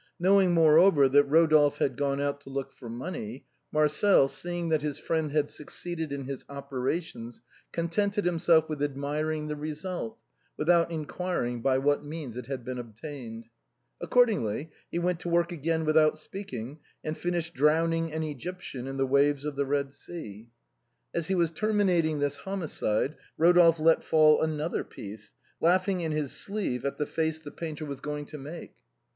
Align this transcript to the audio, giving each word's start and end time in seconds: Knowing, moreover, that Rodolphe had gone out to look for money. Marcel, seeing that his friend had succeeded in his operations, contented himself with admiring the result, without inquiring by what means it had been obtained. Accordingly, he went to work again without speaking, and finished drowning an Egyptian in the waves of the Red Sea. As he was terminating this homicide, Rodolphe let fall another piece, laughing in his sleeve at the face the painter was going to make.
Knowing, 0.19 0.51
moreover, 0.51 1.07
that 1.07 1.25
Rodolphe 1.25 1.77
had 1.77 1.95
gone 1.95 2.19
out 2.19 2.41
to 2.41 2.49
look 2.49 2.73
for 2.73 2.89
money. 2.89 3.45
Marcel, 3.71 4.27
seeing 4.27 4.69
that 4.69 4.81
his 4.81 4.97
friend 4.97 5.31
had 5.31 5.47
succeeded 5.47 6.11
in 6.11 6.23
his 6.25 6.43
operations, 6.49 7.43
contented 7.71 8.25
himself 8.25 8.67
with 8.67 8.81
admiring 8.81 9.45
the 9.45 9.55
result, 9.55 10.17
without 10.57 10.89
inquiring 10.89 11.61
by 11.61 11.77
what 11.77 12.03
means 12.03 12.35
it 12.35 12.47
had 12.47 12.65
been 12.65 12.79
obtained. 12.79 13.45
Accordingly, 14.01 14.71
he 14.89 14.97
went 14.97 15.19
to 15.19 15.29
work 15.29 15.51
again 15.51 15.85
without 15.85 16.17
speaking, 16.17 16.79
and 17.03 17.15
finished 17.15 17.53
drowning 17.53 18.11
an 18.11 18.23
Egyptian 18.23 18.87
in 18.87 18.97
the 18.97 19.05
waves 19.05 19.45
of 19.45 19.55
the 19.55 19.67
Red 19.67 19.93
Sea. 19.93 20.49
As 21.13 21.27
he 21.27 21.35
was 21.35 21.51
terminating 21.51 22.17
this 22.17 22.37
homicide, 22.37 23.17
Rodolphe 23.37 23.79
let 23.79 24.03
fall 24.03 24.41
another 24.41 24.83
piece, 24.83 25.35
laughing 25.59 26.01
in 26.01 26.11
his 26.11 26.31
sleeve 26.31 26.85
at 26.85 26.97
the 26.97 27.05
face 27.05 27.39
the 27.39 27.51
painter 27.51 27.85
was 27.85 27.99
going 28.01 28.25
to 28.25 28.39
make. 28.39 28.73